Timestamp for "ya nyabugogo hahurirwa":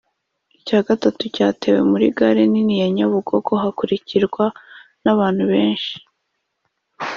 2.81-4.45